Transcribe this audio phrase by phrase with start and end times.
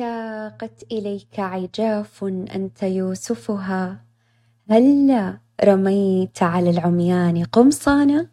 [0.00, 4.00] اشتاقت إليك عجاف أنت يوسفها.
[4.70, 8.26] هلا رميت على العميان قمصانا؟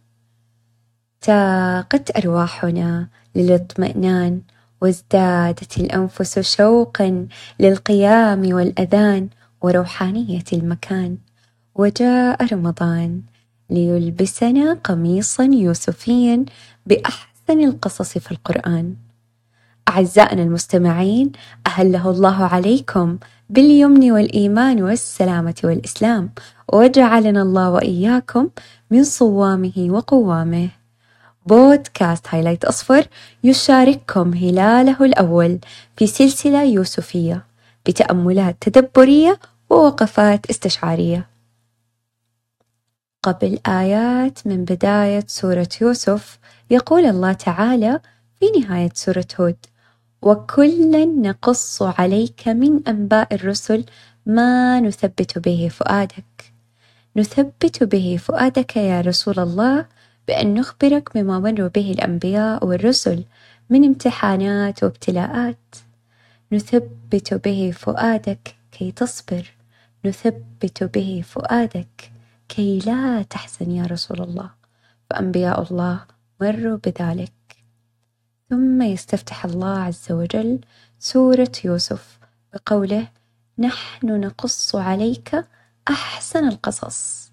[1.22, 4.42] تاقت أرواحنا للاطمئنان
[4.82, 7.28] وازدادت الأنفس شوقا
[7.60, 9.30] للقيام والأذان
[9.62, 11.18] وروحانية المكان.
[11.76, 13.22] وجاء رمضان
[13.70, 16.46] ليلبسنا قميصا يوسفيا
[16.86, 18.96] بأحسن القصص في القرآن.
[19.90, 21.32] أعزائنا المستمعين
[21.68, 23.18] أهله الله عليكم
[23.50, 26.30] باليمن والإيمان والسلامة والإسلام
[26.74, 28.50] وجعلنا الله وإياكم
[28.92, 30.70] من صوامه وقوامه.
[31.46, 33.08] بودكاست هايلايت أصفر
[33.44, 35.60] يشارككم هلاله الأول
[35.98, 37.46] في سلسلة يوسفية
[37.86, 41.28] بتأملات تدبرية ووقفات استشعارية.
[43.24, 48.00] قبل آيات من بداية سورة يوسف يقول الله تعالى
[48.40, 49.56] في نهاية سورة هود
[50.26, 53.86] وكلا نقص عليك من أنباء الرسل
[54.26, 56.54] ما نثبت به فؤادك.
[57.16, 59.86] نثبت به فؤادك يا رسول الله
[60.28, 63.24] بأن نخبرك بما مروا به الأنبياء والرسل
[63.70, 65.76] من امتحانات وابتلاءات.
[66.52, 69.54] نثبت به فؤادك كي تصبر.
[70.06, 72.12] نثبت به فؤادك
[72.50, 74.50] كي لا تحزن يا رسول الله.
[75.10, 76.00] فأنبياء الله
[76.42, 77.35] مروا بذلك.
[78.50, 80.60] ثم يستفتح الله عز وجل
[81.00, 82.20] سورة يوسف
[82.54, 83.08] بقوله
[83.60, 85.46] نحن نقص عليك
[85.90, 87.32] أحسن القصص.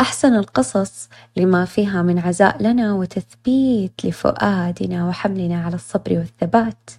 [0.00, 6.90] أحسن القصص لما فيها من عزاء لنا وتثبيت لفؤادنا وحملنا على الصبر والثبات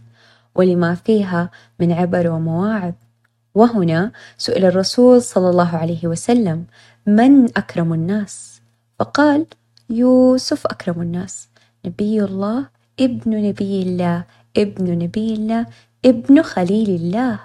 [0.56, 1.50] ولما فيها
[1.80, 2.94] من عبر ومواعظ.
[3.56, 6.66] وهنا سئل الرسول صلى الله عليه وسلم
[7.06, 8.62] من أكرم الناس؟
[9.00, 9.46] فقال
[9.90, 11.48] يوسف أكرم الناس
[11.86, 14.26] نبي الله ابن نبي الله
[14.58, 15.66] ابن نبي الله
[16.06, 17.40] ابن خليل الله.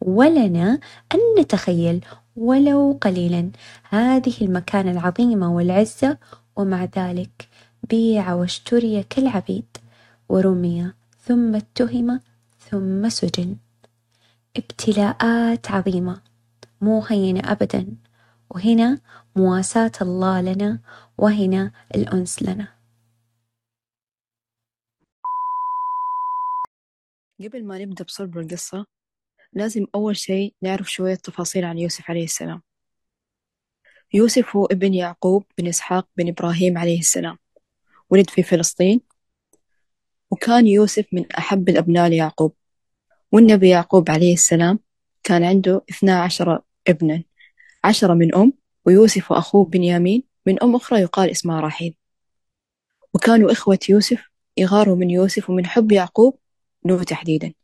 [0.00, 0.78] ولنا
[1.14, 2.04] أن نتخيل
[2.36, 3.50] ولو قليلا
[3.88, 6.18] هذه المكانة العظيمة والعزة
[6.56, 7.48] ومع ذلك
[7.90, 9.64] بيع واشتري كالعبيد.
[10.28, 10.90] ورمي
[11.26, 12.20] ثم اتهم
[12.70, 13.56] ثم سجن.
[14.56, 16.20] ابتلاءات عظيمة
[16.80, 17.86] مو هينة أبدا.
[18.50, 18.98] وهنا
[19.36, 20.78] مواساة الله لنا
[21.18, 22.83] وهنا الأنس لنا.
[27.40, 28.86] قبل ما نبدأ بصلب القصة
[29.52, 32.62] لازم أول شيء نعرف شوية تفاصيل عن يوسف عليه السلام.
[34.14, 37.38] يوسف هو ابن يعقوب بن إسحاق بن إبراهيم عليه السلام.
[38.10, 39.00] ولد في فلسطين.
[40.30, 42.54] وكان يوسف من أحب الأبناء ليعقوب.
[43.32, 44.78] والنبي يعقوب عليه السلام
[45.22, 47.22] كان عنده اثنا عشر ابنا.
[47.84, 48.52] عشرة من أم
[48.86, 50.22] ويوسف وأخوه بنيامين.
[50.46, 51.96] من أم أخرى يقال اسمها راحيل
[53.14, 56.38] وكانوا إخوة يوسف يغاروا من يوسف ومن حب يعقوب
[56.86, 57.54] له تحديدا.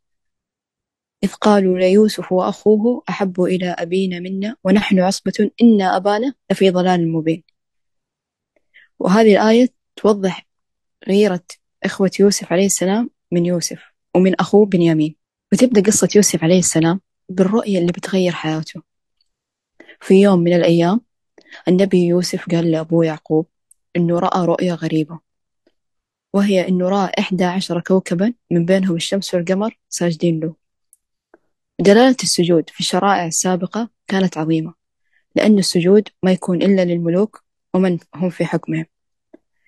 [1.24, 7.42] إذ قالوا ليوسف وأخوه أحب إلى أبينا منا ونحن عصبة إن أبانا لفي ضلال مبين.
[8.98, 10.46] وهذه الآية توضح
[11.08, 11.44] غيرة
[11.84, 13.82] إخوة يوسف عليه السلام من يوسف
[14.16, 15.16] ومن أخوه بنيامين.
[15.52, 18.82] وتبدأ قصة يوسف عليه السلام بالرؤية اللي بتغير حياته.
[20.00, 21.00] في يوم من الأيام
[21.68, 23.46] النبي يوسف قال لأبوه يعقوب
[23.96, 25.29] إنه رأى رؤية غريبة.
[26.32, 30.54] وهي إنه رأى إحدى عشر كوكبا من بينهم الشمس والقمر ساجدين له.
[31.80, 34.74] دلالة السجود في الشرائع السابقة كانت عظيمة
[35.36, 38.86] لأن السجود ما يكون إلا للملوك ومن هم في حكمهم.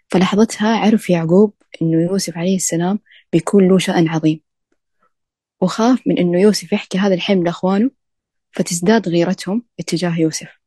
[0.09, 2.99] فلحظتها عرف يعقوب إنه يوسف عليه السلام
[3.33, 4.41] بيكون له شأن عظيم.
[5.61, 7.91] وخاف من إنه يوسف يحكي هذا الحلم لأخوانه
[8.53, 10.62] فتزداد غيرتهم اتجاه يوسف.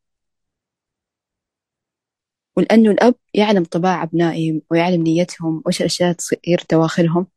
[2.58, 7.28] ولأنه الأب يعلم طباع أبنائهم ويعلم نيتهم وإيش الأشياء تصير دواخلهم.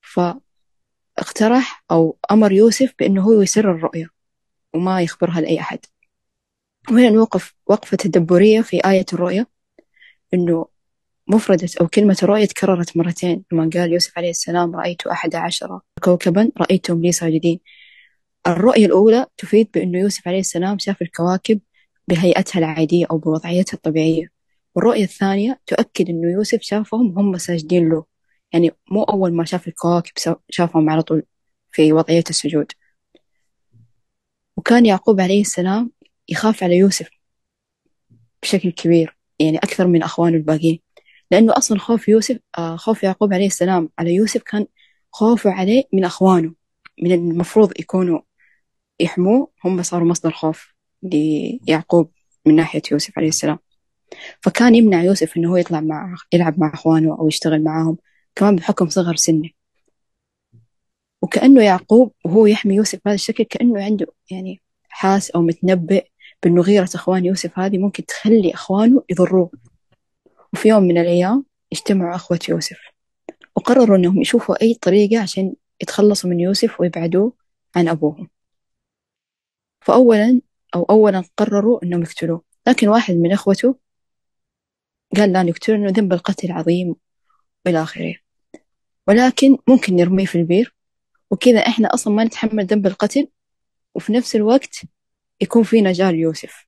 [0.00, 4.06] فاقترح أو أمر يوسف بأنه هو يسر الرؤية
[4.74, 5.78] وما يخبرها لأي أحد.
[6.90, 9.48] وهنا نوقف وقفة تدبرية في آية الرؤية
[10.34, 10.66] إنه
[11.28, 13.44] مفردة أو كلمة الرؤية تكررت مرتين.
[13.52, 17.60] لما قال يوسف عليه السلام رأيت أحد عشر كوكبا رأيتهم لي ساجدين.
[18.46, 21.60] الرؤية الأولى تفيد بأنه يوسف عليه السلام شاف الكواكب
[22.08, 24.26] بهيئتها العادية أو بوضعيتها الطبيعية.
[24.74, 28.04] والرؤية الثانية تؤكد أنه يوسف شافهم هم ساجدين له.
[28.52, 30.12] يعني مو أول ما شاف الكواكب
[30.50, 31.22] شافهم على طول
[31.72, 32.72] في وضعية السجود.
[34.56, 35.90] وكان يعقوب عليه السلام
[36.28, 37.08] يخاف على يوسف
[38.42, 40.80] بشكل كبير يعني أكثر من أخوانه الباقيين.
[41.30, 44.66] لأنه أصلا خوف يوسف آه، خوف يعقوب عليه السلام على يوسف كان
[45.12, 46.54] خوفه عليه من أخوانه
[47.02, 48.20] من المفروض يكونوا
[49.00, 50.71] يحموه هم صاروا مصدر خوف.
[51.02, 52.10] ليعقوب
[52.46, 53.58] من ناحية يوسف عليه السلام.
[54.42, 57.96] فكان يمنع يوسف إنه هو يطلع مع يلعب مع إخوانه أو يشتغل معاهم
[58.34, 59.50] كمان بحكم صغر سنه.
[61.22, 66.06] وكأنه يعقوب وهو يحمي يوسف بهذا الشكل كأنه عنده يعني حاس أو متنبئ
[66.42, 67.58] بأنه غيرة أخوان يوسف.
[67.58, 69.50] هذه ممكن تخلي أخوانه يضروه.
[70.52, 72.78] وفي يوم من الأيام اجتمعوا أخوة يوسف
[73.56, 77.32] وقرروا أنهم يشوفوا أي طريقة عشان يتخلصوا من يوسف ويبعدوه
[77.76, 78.28] عن أبوهم.
[79.80, 80.40] فأولا
[80.74, 82.42] أو أولا قرروا أنهم يقتلوه.
[82.66, 83.76] لكن واحد من إخوته
[85.16, 86.94] قال لا نقتله إنه ذنب القتل عظيم
[87.66, 88.14] وإلى آخره.
[89.08, 90.74] ولكن ممكن نرميه في البير.
[91.30, 93.28] وكذا إحنا أصلا ما نتحمل ذنب القتل.
[93.94, 94.80] وفي نفس الوقت
[95.40, 96.66] يكون في نجاة ليوسف.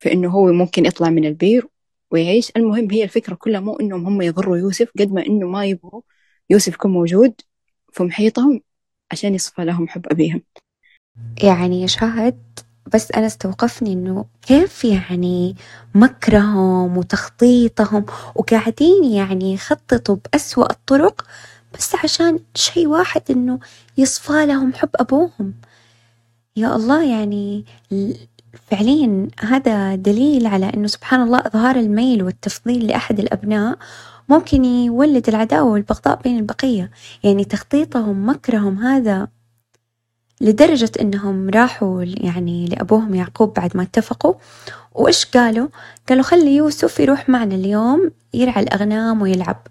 [0.00, 1.68] فإنه هو ممكن يطلع من البير
[2.10, 2.52] ويعيش.
[2.56, 6.02] المهم هي الفكرة كلها مو إنهم هم يضروا يوسف قد ما إنه ما يبغوا
[6.50, 7.34] يوسف يكون موجود
[7.92, 8.60] في محيطهم
[9.12, 10.42] عشان يصفى لهم حب أبيهم.
[11.42, 12.51] يعني شاهد
[12.94, 15.56] بس أنا استوقفني إنه كيف يعني
[15.94, 21.26] مكرهم وتخطيطهم وقاعدين يعني يخططوا بأسوأ الطرق
[21.74, 23.58] بس عشان شيء واحد إنه
[23.98, 25.54] يصفى لهم حب أبوهم.
[26.56, 27.64] يا الله يعني
[28.70, 33.78] فعليا هذا دليل على إنه سبحان الله إظهار الميل والتفضيل لأحد الأبناء
[34.28, 36.90] ممكن يولد العداوة والبغضاء بين البقية.
[37.24, 39.28] يعني تخطيطهم مكرهم هذا
[40.42, 44.34] لدرجة إنهم راحوا يعني لأبوهم يعقوب بعد ما اتفقوا.
[44.94, 45.68] وإيش قالوا؟
[46.08, 49.66] قالوا خلي يوسف يروح معنا اليوم يرعى الأغنام ويلعب.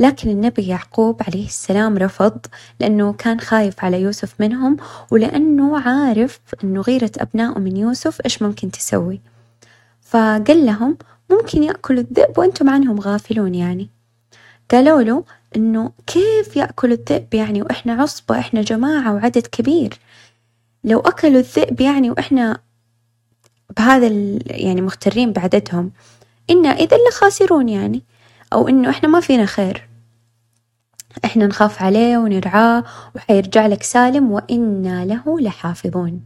[0.00, 2.38] لكن النبي يعقوب عليه السلام رفض
[2.80, 4.76] لأنه كان خايف على يوسف منهم
[5.10, 9.20] ولأنه عارف أنه غيرة أبنائه من يوسف إيش ممكن تسوي.
[10.00, 10.96] فقال لهم
[11.30, 13.90] ممكن يأكلوا الذئب وأنتم عنهم غافلون يعني.
[14.70, 15.24] قالوا له
[15.56, 19.98] إنه كيف يأكلوا الذئب يعني وإحنا عصبة إحنا جماعة وعدد كبير.
[20.84, 22.60] لو أكلوا الذئب يعني وإحنا
[23.76, 24.06] بهذا
[24.46, 25.92] يعني مغترين بعددهم
[26.50, 28.02] إنا إذا لخاسرون يعني.
[28.52, 29.88] أو إنه إحنا ما فينا خير.
[31.24, 32.84] إحنا نخاف عليه ونرعاه
[33.14, 36.20] وحيرجع لك سالم وإنا له لحافظون.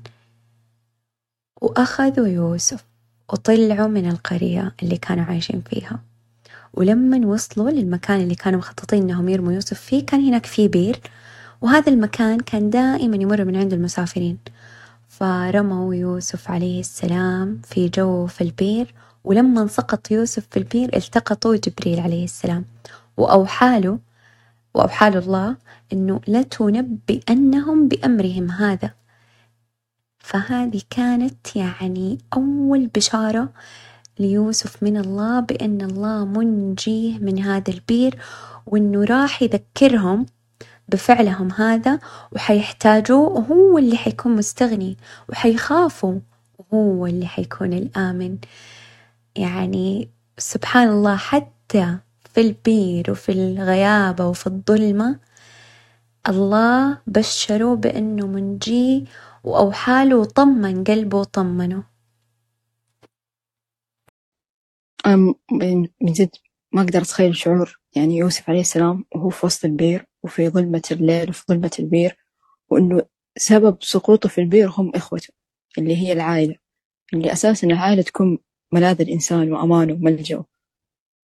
[1.63, 2.85] وأخذوا يوسف
[3.33, 6.01] وطلعوا من القرية اللي كانوا عايشين فيها.
[6.77, 11.01] ولما وصلوا للمكان اللي كانوا مخططين إنهم يرموا يوسف فيه كان هناك فيه بير.
[11.61, 14.39] وهذا المكان كان دائما يمر من عند المسافرين.
[15.09, 18.95] فرموا يوسف عليه السلام في جوف البير.
[19.25, 22.65] ولما سقط يوسف في البير التقطوا جبريل عليه السلام.
[23.17, 23.99] وأوحى له
[24.75, 25.57] وأوحى له الله
[25.93, 28.91] إنه لتنبئنهم بأمرهم هذا.
[30.19, 33.49] فهذه كانت يعني أول بشارة
[34.19, 38.19] ليوسف من الله بأن الله منجيه من هذا البير
[38.67, 40.27] وإنه راح يذكرهم
[40.89, 41.99] بفعلهم هذا
[42.33, 44.97] وحيحتاجوه وهو اللي حيكون مستغني
[45.29, 46.19] وحيخافوا
[46.59, 48.39] وهو اللي حيكون الآمن.
[49.37, 50.09] يعني
[50.39, 51.99] سبحان الله حتى
[52.35, 55.19] في البير وفي الغيابة وفي الظلمة
[56.29, 59.05] الله بشره بأنه منجيه
[59.45, 61.83] وأوحاله وطمن قلبه وطمنه
[65.07, 66.31] أم من جد
[66.73, 67.81] ما أقدر أتخيل شعور.
[67.97, 72.17] يعني يوسف عليه السلام وهو في وسط البير وفي ظلمة الليل وفي ظلمة البير
[72.71, 73.03] وإنه
[73.39, 75.29] سبب سقوطه في البير هم إخوته
[75.79, 76.57] اللي هي العائلة
[77.13, 78.39] اللي أساسا العائلة تكون
[78.73, 80.45] ملاذ الإنسان وأمانه وملجأه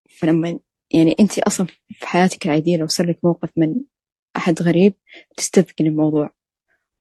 [0.09, 0.59] فلما
[0.93, 3.75] يعني أنت أصلا في حياتك العادية لو صار لك موقف من
[4.37, 4.93] أحد غريب
[5.37, 6.29] تستذكر الموضوع.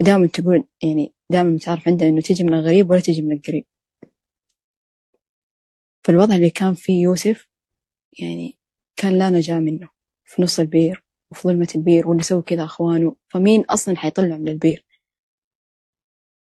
[0.00, 3.64] ودائما تقول يعني دائما متعرف عندنا إنه تجي من الغريب ولا تجي من القريب.
[6.08, 7.48] فالوضع اللي كان فيه يوسف
[8.20, 8.58] يعني
[8.96, 9.88] كان لا نجاة منه.
[10.24, 13.16] في نص البير وفي ظلمة البير واللي سووا كذا أخوانه.
[13.28, 14.86] فمين أصلا حيطلع من البير؟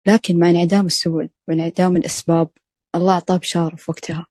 [0.07, 2.49] لكن مع انعدام السبل وانعدام الأسباب
[2.95, 4.27] الله أعطاه بشارة في وقتها.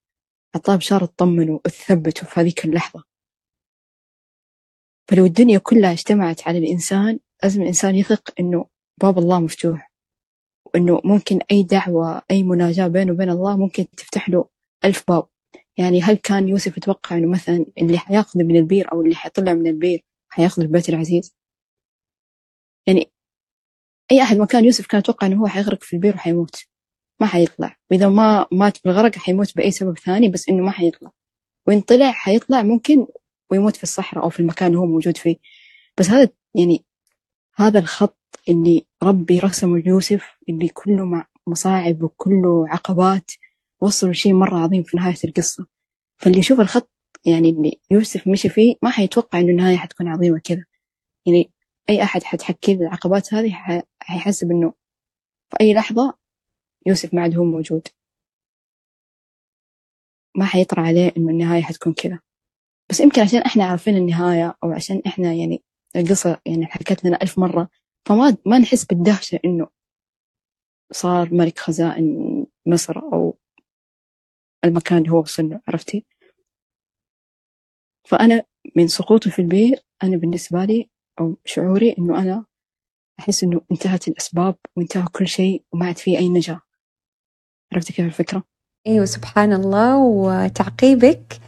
[0.57, 3.05] أعطاه بشارة تطمنه وتثبته في هذيك اللحظة.
[5.11, 8.67] فلو الدنيا كلها اجتمعت على الإنسان لازم الإنسان يثق إنه
[9.03, 9.93] باب الله مفتوح.
[10.67, 15.29] وإنه ممكن أي دعوة أي مناجاة بينه وبين الله ممكن تفتح له ألف باب
[15.79, 19.67] يعني هل كان يوسف يتوقع إنه مثلا اللي حياخذه من البير أو اللي حيطلع من
[19.67, 21.35] البير حياخذه البيت العزيز؟
[22.87, 23.13] يعني
[24.13, 26.57] أي أحد مكان يوسف كان يتوقع إنه هو حيغرق في البير وحيموت.
[27.21, 27.77] ما حيطلع.
[27.91, 31.11] وإذا ما مات بالغرق حيموت بأي سبب ثاني بس إنه ما حيطلع.
[31.67, 33.07] وإن طلع حيطلع ممكن
[33.51, 35.37] ويموت في الصحراء أو في المكان اللي هو موجود فيه.
[35.99, 36.85] بس هذا يعني
[37.57, 38.19] هذا الخط
[38.49, 43.31] اللي ربي رسمه ليوسف اللي كله مع مصاعب وكله عقبات
[43.81, 45.67] وصلوا شيء مرة عظيم في نهاية القصة.
[46.17, 46.91] فاللي يشوف الخط
[47.27, 50.65] يعني اللي يوسف مشي فيه ما حيتوقع إنه النهاية حتكون عظيمة كذا.
[51.27, 51.53] يعني
[51.91, 54.73] أي أحد حتحكي العقبات هذه حيحسب إنه
[55.51, 56.15] في أي لحظة
[56.87, 57.89] يوسف ما عاد هو موجود.
[60.37, 62.21] ما حيطرى عليه إنه النهاية حتكون كذا.
[62.91, 65.63] بس يمكن عشان إحنا عارفين النهاية أو عشان إحنا يعني
[65.97, 67.69] القصة يعني حكت لنا ألف مرة
[68.09, 69.69] فما ما نحس بالدهشة إنه
[70.93, 73.38] صار ملك خزائن مصر أو
[74.65, 76.07] المكان اللي هو وصل له عرفتي
[78.09, 78.45] فأنا
[78.77, 82.45] من سقوطي في البير أنا بالنسبة لي أو شعوري إنه أنا
[83.21, 86.61] أحس إنه انتهت الأسباب وانتهى كل شيء وما عاد في أي نجاة
[87.73, 88.43] عرفتي كيف الفكرة؟
[88.87, 91.41] أيوة سبحان الله وتعقيبك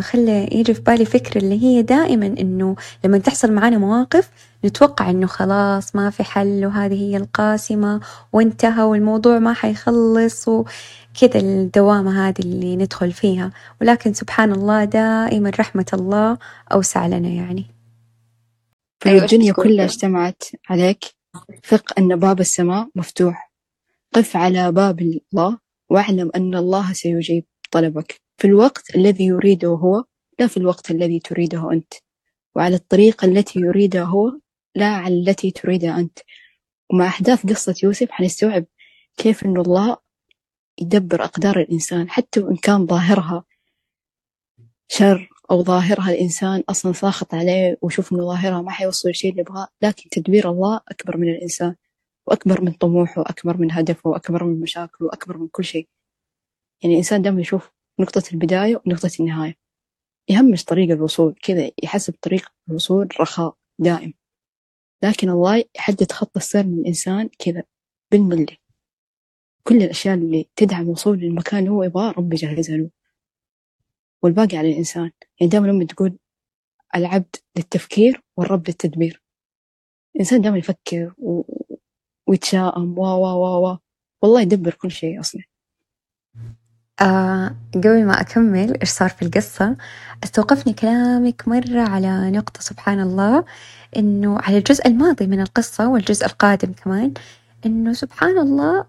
[0.00, 4.30] خلى يجي في بالي فكرة اللي هي دائما إنه لما تحصل معانا مواقف
[4.64, 8.00] نتوقع إنه خلاص ما في حل وهذه هي القاسمة
[8.32, 13.52] وانتهى والموضوع ما حيخلص وكذا الدوامة هذه اللي ندخل فيها.
[13.80, 16.38] ولكن سبحان الله دائما رحمة الله
[16.72, 17.66] أوسع لنا يعني.
[19.00, 21.04] فلو أيوة، الدنيا كلها؟ اجتمعت عليك.
[21.64, 23.52] ثق أن باب السماء مفتوح.
[24.14, 25.58] قف على باب الله
[25.90, 28.23] واعلم أن الله سيجيب طلبك.
[28.36, 30.04] في الوقت الذي يريده هو
[30.38, 31.94] لا في الوقت الذي تريده أنت.
[32.56, 34.32] وعلى الطريقة التي يريدها هو
[34.74, 36.18] لا على التي تريدها أنت.
[36.90, 38.64] ومع أحداث قصة يوسف حنستوعب
[39.16, 39.96] كيف أن الله
[40.80, 43.44] يدبر أقدار الإنسان حتى وإن كان ظاهرها
[44.88, 49.68] شر أو ظاهرها الإنسان أصلا ساخط عليه ويشوف إنه ظاهرها ما حيوصل للشيء اللي يبغاه.
[49.82, 51.74] لكن تدبير الله أكبر من الإنسان
[52.26, 55.88] وأكبر من طموحه وأكبر من هدفه وأكبر من مشاكله وأكبر من كل شيء.
[56.82, 57.70] يعني الإنسان دائما يشوف
[58.00, 59.54] نقطة البداية ونقطة النهاية.
[60.28, 64.14] يهمش طريق الوصول كذا يحسب طريق الوصول رخاء دائم.
[65.02, 67.62] لكن الله يحدد خط السير للإنسان كذا
[68.12, 68.56] بالملي.
[69.62, 72.90] كل الأشياء اللي تدعم وصول للمكان اللي هو يبغاه ربي يجهزها له.
[74.22, 75.10] والباقي على الإنسان.
[75.40, 76.18] يعني دائما لما تقول
[76.94, 79.22] العبد للتفكير والرب للتدبير.
[80.14, 81.42] الإنسان دائما يفكر و...
[82.28, 83.78] ويتشائم و و و و
[84.22, 85.42] والله يدبر كل شيء أصلا.
[87.00, 89.76] قبل ما أكمل إيش صار في القصة
[90.24, 93.44] استوقفني كلامك مرة على نقطة سبحان الله
[93.96, 97.14] إنه على الجزء الماضي من القصة والجزء القادم كمان
[97.66, 98.84] إنه سبحان الله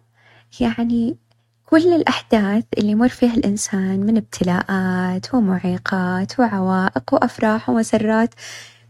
[0.59, 1.17] يعني
[1.65, 8.33] كل الأحداث اللي يمر فيها الإنسان من ابتلاءات ومعيقات وعوائق وأفراح ومسرات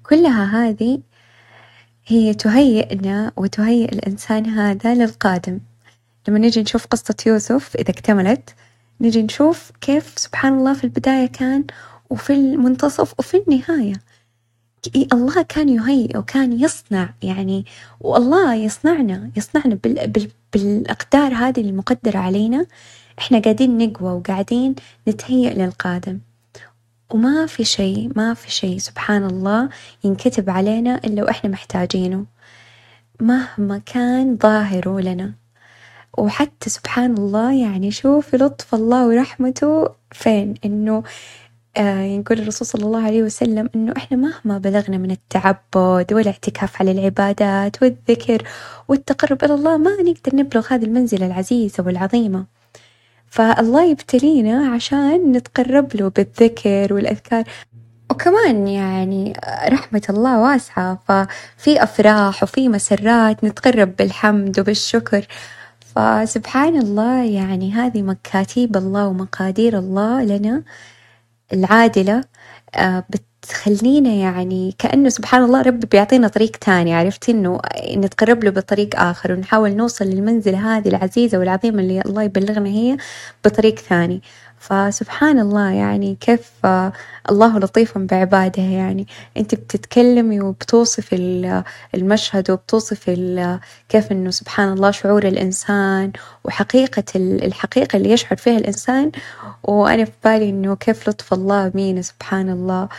[0.03, 1.01] كلها هذه
[2.07, 5.60] هي تهيئنا وتهيئ الإنسان هذا للقادم.
[6.27, 8.55] لما نيجي نشوف قصة يوسف إذا اكتملت
[9.01, 11.65] نيجي نشوف كيف سبحان الله في البداية كان
[12.09, 13.93] وفي المنتصف وفي النهاية.
[15.13, 17.65] الله كان يهيئ وكان يصنع يعني
[17.99, 22.65] والله يصنعنا يصنعنا بال بال بالأقدار هذه المقدرة علينا.
[23.19, 24.75] إحنا قاعدين نقوى وقاعدين
[25.07, 26.19] نتهيأ للقادم.
[27.09, 29.69] وما في شيء ما في شيء سبحان الله
[30.03, 32.25] ينكتب علينا إلا وإحنا محتاجينه.
[33.21, 35.33] مهما كان ظاهره لنا.
[36.17, 41.03] وحتى سبحان الله يعني شوفي لطف الله ورحمته فين؟ إنه
[41.77, 46.91] آه يقول الرسول صلى الله عليه وسلم إنه إحنا مهما بلغنا من التعبد والاعتكاف على
[46.91, 48.43] العبادات والذكر
[48.88, 52.45] والتقرب إلى الله ما نقدر نبلغ هذه المنزلة العزيزة والعظيمة
[53.27, 57.43] فالله يبتلينا عشان نتقرب له بالذكر والأذكار.
[58.12, 59.34] وكمان يعني
[59.69, 65.27] رحمة الله واسعة ففي أفراح وفي مسرات نتقرب بالحمد وبالشكر.
[65.95, 70.63] فسبحان الله يعني هذه مكاتيب الله ومقادير الله لنا
[71.53, 72.23] العادلة.
[72.75, 73.03] آه
[73.43, 77.59] بتخلينا يعني كأنه سبحان الله ربي بيعطينا طريق تاني عرفتي إنه
[77.97, 82.97] نتقرب له بطريق آخر ونحاول نوصل للمنزلة هذه العزيزة والعظيمة اللي الله يبلغنا هي
[83.45, 84.21] بطريق ثاني.
[84.65, 86.93] فسبحان الله يعني كيف آه
[87.29, 89.07] الله لطيف بعباده يعني.
[89.38, 91.63] أنت بتتكلمي وبتوصفي
[91.95, 96.12] المشهد وبتوصفي كيف إنه سبحان الله شعور الإنسان
[96.43, 99.12] وحقيقة الحقيقة اللي يشعر فيها الإنسان.
[99.63, 102.89] وأنا في بالي إنه كيف لطف الله بينا سبحان الله.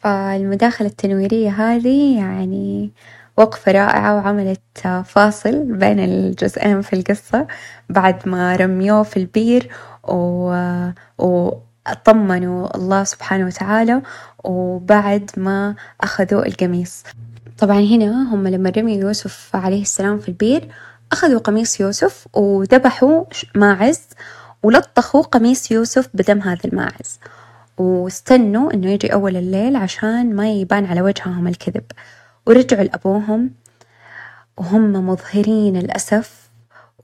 [0.00, 2.90] فالمداخلة التنويرية هذه يعني
[3.38, 4.60] وقفة رائعة وعملت
[5.04, 7.46] فاصل بين الجزئين في القصة
[7.88, 9.70] بعد ما رميوه في البير
[10.08, 10.54] و...
[11.18, 14.02] وطمنوا الله سبحانه وتعالى
[14.44, 17.02] وبعد ما أخذوا القميص.
[17.58, 20.68] طبعا هنا هم لما رميوا يوسف عليه السلام في البير
[21.12, 24.00] أخذوا قميص يوسف وذبحوا ماعز
[24.62, 27.20] ولطخوا قميص يوسف بدم هذا الماعز
[27.78, 31.84] واستنوا إنه يجي أول الليل عشان ما يبان على وجههم الكذب.
[32.48, 33.50] ورجعوا لأبوهم.
[34.58, 36.50] وهم مظهرين الأسف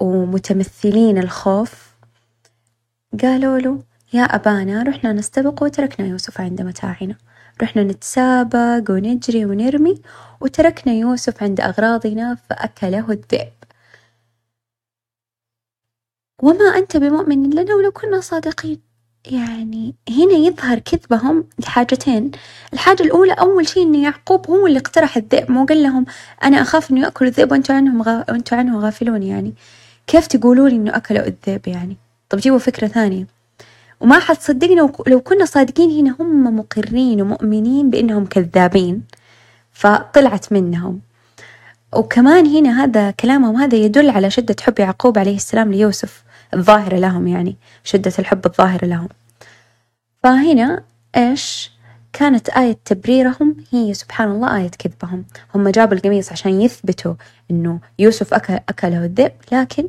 [0.01, 1.95] ومتمثلين الخوف.
[3.23, 3.83] قالوا له
[4.13, 7.17] يا أبانا رحنا نستبق وتركنا يوسف عند متاعنا.
[7.63, 10.03] رحنا نتسابق ونجري ونرمي
[10.41, 13.53] وتركنا يوسف عند أغراضنا فأكله الذئب.
[16.43, 18.94] وما أنت بمؤمن لنا ولو كنا صادقين.
[19.27, 22.31] يعني هنا يظهر كذبهم لحاجتين
[22.73, 26.05] الحاجة الأولى أول شي إن يعقوب هو اللي اقترح الذئب مو قال لهم
[26.45, 28.25] أنا أخاف إنه يأكلوا الذئب وأنتوا عنهم غا...
[28.29, 29.55] وأنتوا عنه غافلون يعني.
[30.07, 31.97] كيف تقولوا لي إنه أكلوا الذئب يعني؟
[32.29, 33.27] طب جيبوا فكرة ثانية.
[34.01, 39.03] وما حتصدقنا لو كنا صادقين هنا هم مقرين ومؤمنين بأنهم كذابين.
[39.73, 41.01] فطلعت منهم.
[41.95, 46.24] وكمان هنا هذا كلامهم هذا يدل على شدة حب يعقوب عليه السلام ليوسف.
[46.55, 49.09] الظاهرة لهم يعني شدة الحب الظاهرة لهم.
[50.23, 50.85] فهنا
[51.17, 51.75] إيش؟
[52.13, 55.25] كانت آية تبريرهم هي سبحان الله آية كذبهم.
[55.55, 57.15] هم جابوا القميص عشان يثبتوا
[57.51, 59.89] إنه يوسف أكل أكله الذئب لكن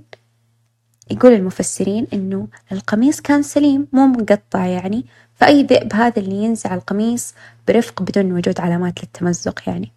[1.12, 5.06] يقول المفسرين إنه القميص كان سليم مو مقطع يعني.
[5.36, 7.34] فأي ذئب هذا اللي ينزع القميص
[7.68, 9.92] برفق بدون وجود علامات للتمزق يعني.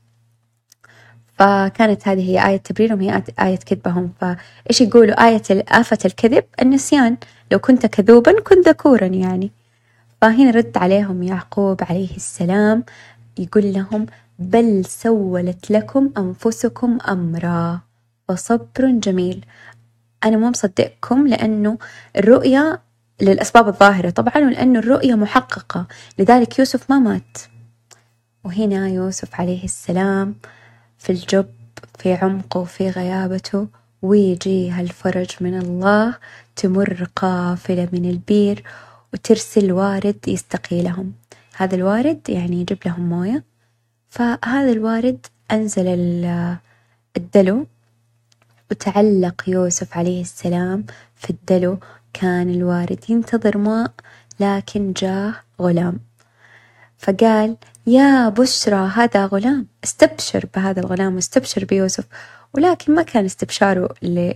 [1.39, 4.13] فكانت هذه هي آية تبريرهم هي آية كذبهم.
[4.21, 7.17] فإيش يقولوا؟ آية آفة الكذب النسيان
[7.53, 9.51] لو كنت كذوبا كن ذكورا يعني.
[10.21, 12.85] فهنا رد عليهم يعقوب عليه السلام
[13.39, 14.07] يقول لهم
[14.39, 17.81] بل سولت لكم أنفسكم أمرا
[18.29, 19.45] فصبر جميل.
[20.25, 21.79] أنا مو مصدقكم لأنه
[22.17, 22.81] الرؤية
[23.21, 25.87] للأسباب الظاهرة طبعا ولأنه الرؤية محققة.
[26.19, 27.39] لذلك يوسف ما مات.
[28.45, 30.35] وهنا يوسف عليه السلام
[30.99, 31.47] في الجب
[31.99, 33.67] في عمقه في غيابته
[34.03, 36.15] ويجيها الفرج من الله
[36.57, 38.63] تمر قافلة من البير
[39.13, 41.13] وترسل وارد يستقي لهم
[41.57, 43.45] هذا الوارد يعني يجيب لهم موية.
[44.09, 45.87] فهذا الوارد أنزل
[47.17, 47.67] الدلو
[48.71, 50.85] وتعلق يوسف عليه السلام
[51.17, 51.79] في الدلو.
[52.13, 53.93] كان الوارد ينتظر ماء
[54.41, 56.01] لكن جاه غلام.
[56.99, 59.67] فقال يا بشرى هذا غلام.
[59.89, 62.05] استبشر بهذا الغلام واستبشر بيوسف
[62.55, 63.89] ولكن ما كان استبشاره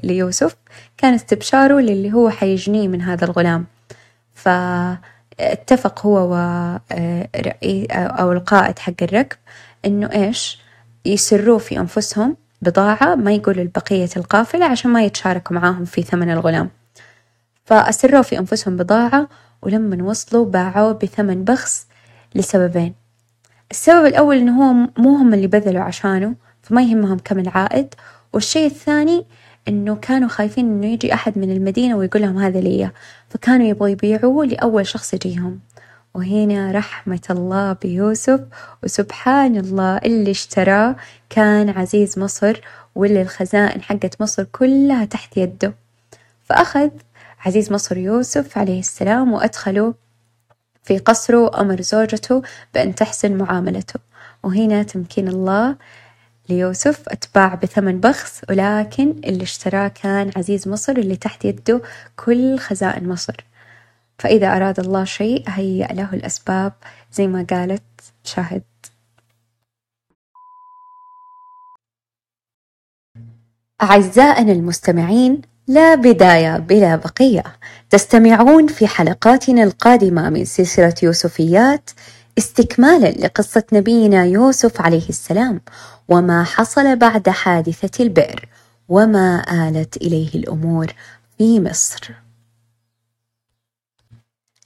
[0.03, 0.57] ليوسف
[0.97, 3.67] كان استبشاره للي هو حيجنيه من هذا الغلام.
[4.35, 9.37] فاتفق هو ورئيس أو القائد حق الركب
[9.85, 10.59] إنه إيش؟
[11.05, 16.71] يسروه في أنفسهم بضاعة ما يقولوا لبقية القافلة عشان ما يتشاركوا معاهم في ثمن الغلام.
[17.65, 19.29] فأسروه في أنفسهم بضاعة
[19.63, 21.87] ولما وصلوا باعوه بثمن بخس
[22.35, 23.02] لسببين.
[23.73, 27.95] السبب الأول إنه هو مو هم اللي بذلوا عشانه فما يهمهم كم العائد.
[28.33, 29.27] والشيء الثاني
[29.69, 32.93] إنه كانوا خايفين إنه يجي أحد من المدينة ويقول لهم هذا ليا
[33.29, 35.61] فكانوا يبغوا يبيعوه لأول شخص يجيهم.
[36.15, 38.41] وهنا رحمة الله بيوسف.
[38.85, 40.97] وسبحان الله اللي اشتراه
[41.31, 42.61] كان عزيز مصر
[42.95, 45.75] واللي الخزائن حقت مصر كلها تحت يده.
[46.45, 46.91] فأخذ
[47.47, 49.95] عزيز مصر يوسف عليه السلام وأدخله
[50.83, 52.43] في قصره وأمر زوجته
[52.75, 54.01] بأن تحسن معاملته.
[54.43, 55.77] وهنا تمكين الله
[56.49, 61.81] ليوسف أتباع بثمن بخس ولكن اللي اشتراه كان عزيز مصر اللي تحت يده
[62.17, 63.37] كل خزائن مصر.
[64.19, 66.73] فإذا أراد الله شيء هيأ له الأسباب
[67.13, 67.83] زي ما قالت
[68.25, 68.63] شاهد.
[73.83, 75.43] أعزائنا المستمعين
[75.73, 77.43] لا بداية بلا بقية.
[77.91, 81.91] تستمعون في حلقاتنا القادمة من سلسلة يوسفيات
[82.39, 85.61] استكمالا لقصة نبينا يوسف عليه السلام
[86.09, 88.49] وما حصل بعد حادثة البئر
[88.89, 90.95] وما آلت إليه الأمور
[91.39, 92.11] في مصر.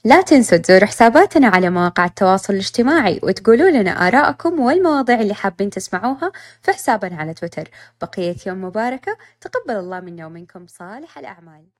[0.07, 6.31] لا تنسوا تزوروا حساباتنا على مواقع التواصل الاجتماعي وتقولوا لنا آراءكم والمواضيع اللي حابين تسمعوها
[6.61, 7.69] في حسابنا على تويتر.
[8.01, 9.17] بقية يوم مباركة.
[9.41, 11.76] تقبل الله منا ومنكم صالح الأعمال.